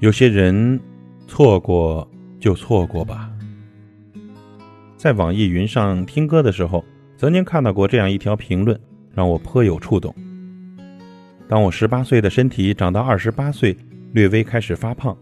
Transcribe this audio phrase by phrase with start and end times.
[0.00, 0.80] 有些人
[1.26, 3.30] 错过就错过吧。
[4.96, 6.82] 在网易云上听歌的时候，
[7.18, 8.80] 曾经看到过这样一条评论，
[9.14, 10.14] 让我颇有触动。
[11.46, 13.76] 当我十八岁的身体长到二十八岁，
[14.14, 15.14] 略微开始发胖，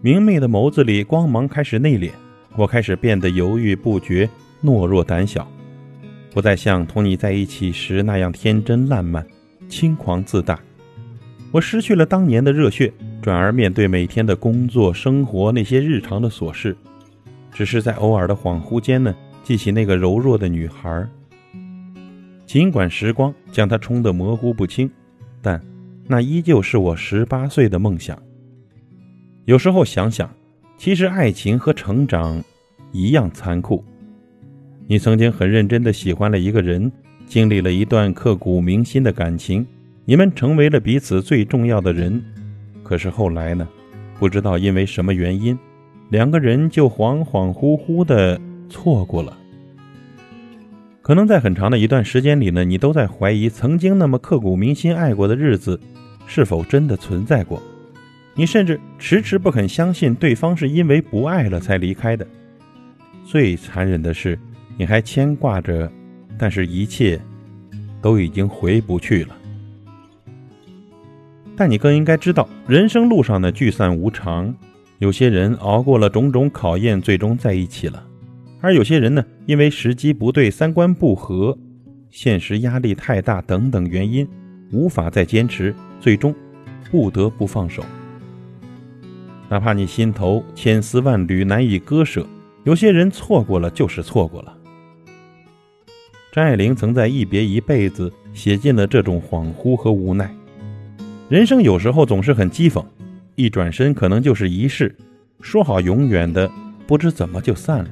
[0.00, 2.12] 明媚的眸子里光芒开始内敛，
[2.54, 4.30] 我开始变得犹豫不决、
[4.62, 5.50] 懦弱胆小，
[6.32, 9.26] 不再像同你在一起时那样天真烂漫、
[9.68, 10.60] 轻狂自大。
[11.50, 12.92] 我失去了当年的热血。
[13.24, 16.76] 转而面对每天的工作、生活那些日常的琐事，
[17.50, 21.08] 只是在偶尔的恍惚间呢，记起那个柔弱的女孩。
[22.44, 24.90] 尽管时光将她冲得模糊不清，
[25.40, 25.58] 但
[26.06, 28.22] 那依旧是我十八岁的梦想。
[29.46, 30.30] 有时候想想，
[30.76, 32.44] 其实爱情和成长
[32.92, 33.82] 一样残酷。
[34.86, 36.92] 你曾经很认真的喜欢了一个人，
[37.24, 39.66] 经历了一段刻骨铭心的感情，
[40.04, 42.22] 你们成为了彼此最重要的人。
[42.84, 43.66] 可是后来呢？
[44.16, 45.58] 不知道因为什么原因，
[46.10, 48.40] 两个人就恍恍惚惚的
[48.70, 49.36] 错过了。
[51.02, 55.78] 可能在很长的一段时间里呢，你都在怀疑曾经那么刻骨铭心爱过的日子
[56.26, 57.60] 是否真的存在过。
[58.34, 62.26] 你甚至迟迟不肯相信对方是因为不爱了才离开的。
[63.24, 64.38] 最残忍的是，
[64.78, 65.90] 你还牵挂着，
[66.38, 67.20] 但是一切
[68.00, 69.36] 都已经回不去了。
[71.56, 74.54] 但你更应该知道，人生路上的聚散无常，
[74.98, 78.02] 有些人熬过了种种考验，最终在一起了；
[78.60, 81.56] 而有些人呢，因为时机不对、三观不合、
[82.10, 84.26] 现实压力太大等等原因，
[84.72, 86.34] 无法再坚持，最终
[86.90, 87.84] 不得不放手。
[89.48, 92.26] 哪怕你心头千丝万缕难以割舍，
[92.64, 94.56] 有些人错过了就是错过了。
[96.32, 100.34] 张爱玲曾在《一别一辈子》写尽了这种恍惚和无奈。
[101.34, 102.86] 人生有时候总是很讥讽，
[103.34, 104.94] 一转身可能就是一世，
[105.40, 106.48] 说好永远的，
[106.86, 107.90] 不知怎么就散了。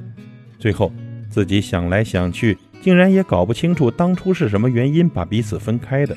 [0.57, 0.89] 最后
[1.29, 6.15] 自己想来想去，竟然也搞不清楚当初是什么原因把彼此分开的。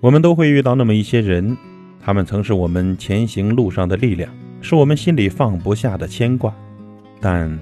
[0.00, 1.54] 我们都会遇到那么一些人，
[2.00, 4.32] 他们曾是我们前行路上的力量，
[4.62, 6.54] 是我们心里放不下的牵挂。
[7.20, 7.54] 但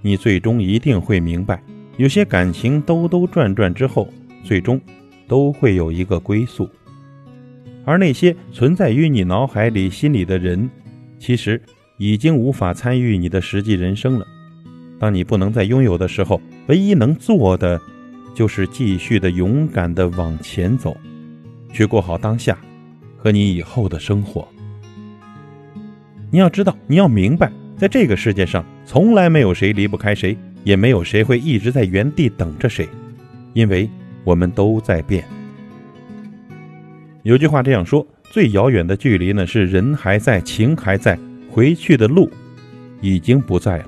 [0.00, 1.62] 你最终一定会明白，
[1.98, 4.08] 有些感情兜兜转转之后，
[4.42, 4.80] 最终
[5.28, 6.66] 都会有一个归宿。
[7.84, 10.68] 而那些存在于你脑海里、心里的人，
[11.18, 11.60] 其实
[11.98, 14.26] 已经无法参与你的实际人生了。
[14.98, 17.80] 当你不能再拥有的时候，唯一能做的，
[18.34, 20.96] 就是继续的勇敢的往前走，
[21.72, 22.56] 去过好当下
[23.16, 24.48] 和你以后的生活。
[26.30, 32.88] 你要知道，你要明白，在这个世界上，从来没有谁离不开谁，也没有谁会一直在原地等着谁，
[33.52, 33.88] 因为
[34.24, 35.24] 我们都在变。
[37.24, 41.18] 有句话这样说：最遥远的距离呢，是人还在，情还在，
[41.50, 42.30] 回去的路
[43.00, 43.86] 已经不在了。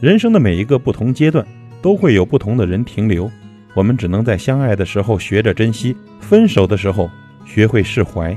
[0.00, 1.46] 人生的每一个不同阶段，
[1.80, 3.30] 都会有不同的人停留。
[3.74, 7.08] 我们只能在相爱的时候学着珍惜，分手的时候
[7.46, 8.36] 学会释怀。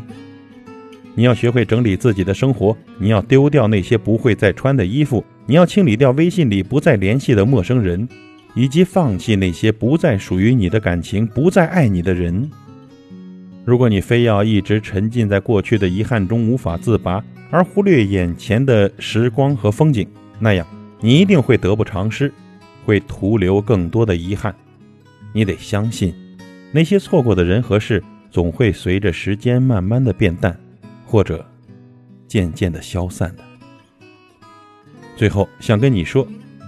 [1.16, 8.08] 你要学会整理自己的生活，你要丢掉那些不会再穿的衣服，你要清理掉微信里不再联系的陌生人。
[8.56, 12.50] 以及放弃那些不再属于你的感情，不再爱你的人。
[13.66, 20.08] 如果你非要一直沉浸在过去的遗憾中无法自拔，而忽略眼前的时光和风景，
[20.40, 20.66] 那样
[21.00, 22.32] 你一定会得不偿失，
[22.86, 24.56] 会徒留更多的遗憾。
[25.34, 26.14] 你得相信，
[26.72, 28.02] 那些错过的人和事，
[28.32, 30.58] 总会随着时间慢慢的变淡，
[31.06, 31.46] 或者
[32.28, 33.44] 渐渐的消散的。
[35.18, 36.26] 最后想跟你说，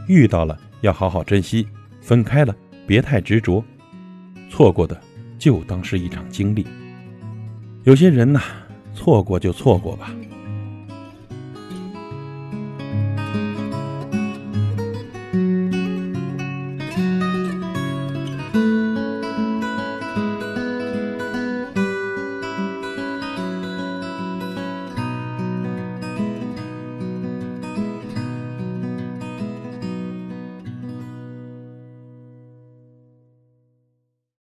[0.07, 1.65] 遇到了要好好珍惜。
[2.07, 2.55] 分开了，
[2.87, 3.61] 别太执着，
[4.49, 4.97] 错过的
[5.37, 6.65] 就当是一场经历。
[7.83, 8.41] 有些人呐，
[8.93, 10.09] 错过就错过吧。